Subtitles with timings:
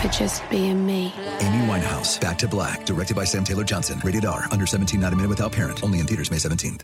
[0.00, 1.12] for just being me.
[1.40, 4.00] Amy Winehouse, Back to Black, directed by Sam Taylor Johnson.
[4.04, 5.82] Rated R, under 17, not a minute without parent.
[5.82, 6.82] Only in theaters May 17th.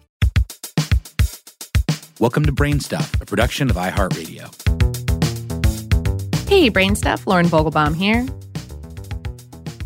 [2.19, 4.51] Welcome to Brainstuff, a production of iHeartRadio.
[6.49, 8.27] Hey, Brain Stuff, Lauren Vogelbaum here.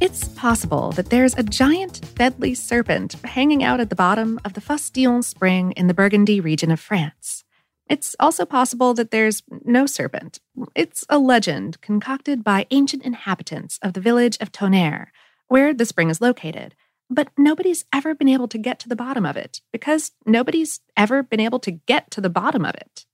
[0.00, 4.60] It's possible that there's a giant, deadly serpent hanging out at the bottom of the
[4.60, 7.44] Fosse Dionne Spring in the Burgundy region of France.
[7.88, 10.40] It's also possible that there's no serpent.
[10.74, 15.10] It's a legend concocted by ancient inhabitants of the village of Tonnerre,
[15.48, 16.74] where the spring is located.
[17.10, 21.22] But nobody's ever been able to get to the bottom of it because nobody's ever
[21.22, 23.06] been able to get to the bottom of it.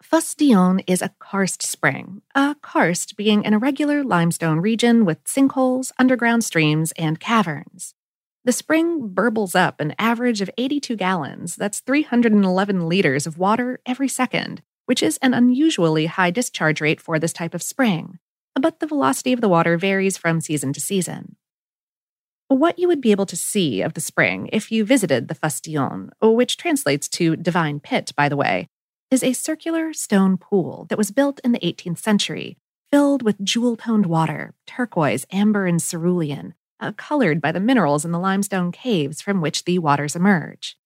[0.00, 5.90] Fosse Dionne is a karst spring, a karst being an irregular limestone region with sinkholes,
[5.98, 7.94] underground streams, and caverns.
[8.44, 14.08] The spring burbles up an average of 82 gallons, that's 311 liters of water every
[14.08, 18.18] second, which is an unusually high discharge rate for this type of spring.
[18.54, 21.36] But the velocity of the water varies from season to season.
[22.48, 25.60] What you would be able to see of the spring if you visited the Fosse
[25.60, 28.68] Dionne, which translates to divine pit, by the way,
[29.10, 32.56] is a circular stone pool that was built in the 18th century,
[32.90, 38.12] filled with jewel toned water, turquoise, amber, and cerulean, uh, colored by the minerals in
[38.12, 40.76] the limestone caves from which the waters emerge.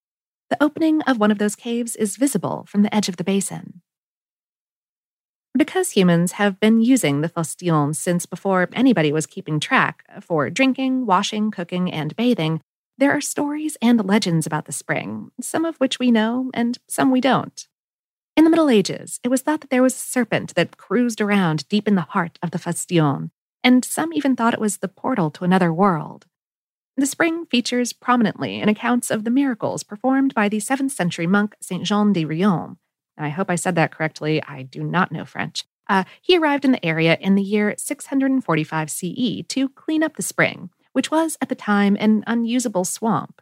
[0.51, 3.83] The opening of one of those caves is visible from the edge of the basin.
[5.57, 10.49] Because humans have been using the Fosse Dionne since before anybody was keeping track for
[10.49, 12.63] drinking, washing, cooking, and bathing,
[12.97, 17.11] there are stories and legends about the spring, some of which we know and some
[17.11, 17.67] we don't.
[18.35, 21.69] In the Middle Ages, it was thought that there was a serpent that cruised around
[21.69, 23.31] deep in the heart of the Fosse Dionne,
[23.65, 26.27] and some even thought it was the portal to another world.
[26.97, 31.55] The spring features prominently in accounts of the miracles performed by the 7th century monk
[31.61, 32.77] Saint Jean de Réome.
[33.17, 34.43] I hope I said that correctly.
[34.43, 35.65] I do not know French.
[35.89, 40.23] Uh, he arrived in the area in the year 645 CE to clean up the
[40.23, 43.41] spring, which was at the time an unusable swamp.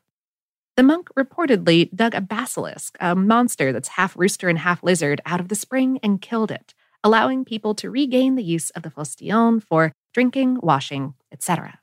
[0.76, 5.40] The monk reportedly dug a basilisk, a monster that's half rooster and half lizard, out
[5.40, 6.72] of the spring and killed it,
[7.04, 11.80] allowing people to regain the use of the Fosse Dionne for drinking, washing, etc.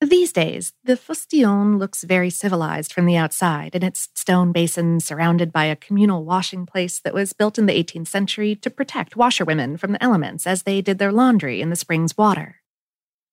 [0.00, 4.98] These days, the Fosse Dionne looks very civilized from the outside in its stone basin
[4.98, 9.14] surrounded by a communal washing place that was built in the 18th century to protect
[9.14, 12.62] washerwomen from the elements as they did their laundry in the spring's water.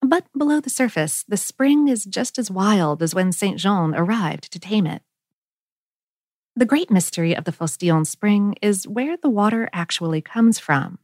[0.02, 3.58] But below the surface, the spring is just as wild as when St.
[3.58, 5.02] Jean arrived to tame it.
[6.58, 11.00] The great mystery of the Fosse Dionne Spring is where the water actually comes from.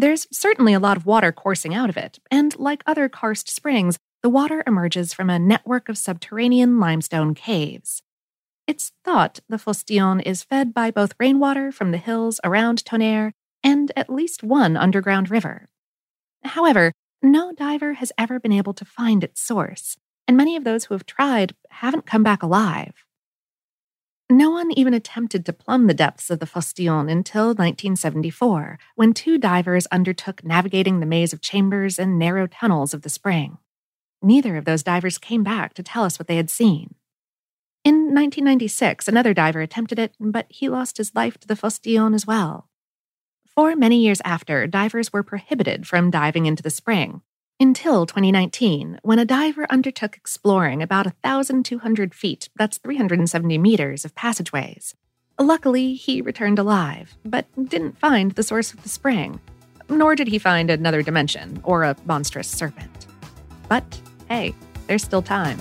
[0.00, 3.98] There's certainly a lot of water coursing out of it, and like other karst springs,
[4.22, 8.02] the water emerges from a network of subterranean limestone caves.
[8.66, 13.34] It's thought the Fosse Dionne is fed by both rainwater from the hills around Tonnerre
[13.62, 15.68] and at least one underground river.
[16.44, 20.86] However, no diver has ever been able to find its source, and many of those
[20.86, 23.04] who have tried haven't come back alive.
[24.32, 29.12] No one even attempted to plumb the depths of the Fosse Dionne until 1974, when
[29.12, 33.58] two divers undertook navigating the maze of chambers and narrow tunnels of the spring.
[34.22, 36.94] Neither of those divers came back to tell us what they had seen.
[37.82, 42.14] In 1996, another diver attempted it, but he lost his life to the Fosse Dionne
[42.14, 42.68] as well.
[43.46, 47.22] For many years after, divers were prohibited from diving into the spring,
[47.60, 54.94] until 2019, when a diver undertook exploring about 1,200 feet, that's 370 meters, of passageways.
[55.38, 59.40] Luckily, he returned alive, but didn't find the source of the spring,
[59.90, 63.06] nor did he find another dimension or a monstrous serpent.
[63.68, 64.54] But hey,
[64.86, 65.58] there's still time.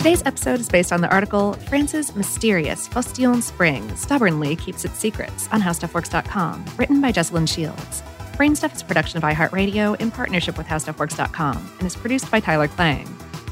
[0.00, 4.98] Today's episode is based on the article France's Mysterious Fosse Dionne Spring Stubbornly Keeps Its
[4.98, 8.02] Secrets on HowStuffWorks.com, written by Jesslyn Shields.
[8.32, 12.66] Brainstuff is a production of iHeartRadio in partnership with HowStuffWorks.com and is produced by Tyler
[12.66, 13.04] Klang.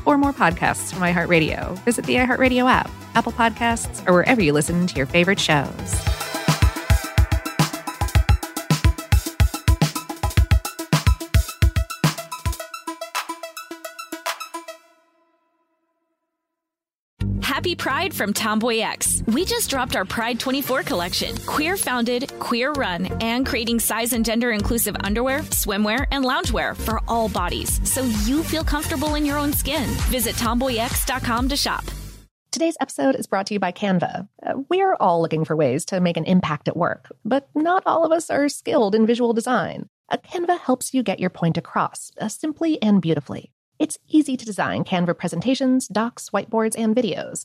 [0.05, 4.87] For more podcasts from iHeartRadio, visit the iHeartRadio app, Apple Podcasts, or wherever you listen
[4.87, 6.18] to your favorite shows.
[17.69, 19.23] Happy Pride from Tomboy X.
[19.27, 21.37] We just dropped our Pride 24 collection.
[21.45, 27.03] Queer founded, queer run, and creating size and gender inclusive underwear, swimwear, and loungewear for
[27.07, 29.85] all bodies so you feel comfortable in your own skin.
[30.09, 31.85] Visit tomboyx.com to shop.
[32.53, 34.27] Today's episode is brought to you by Canva.
[34.43, 38.03] Uh, we're all looking for ways to make an impact at work, but not all
[38.03, 39.91] of us are skilled in visual design.
[40.09, 43.53] A Canva helps you get your point across uh, simply and beautifully.
[43.79, 47.45] It's easy to design Canva presentations, docs, whiteboards, and videos.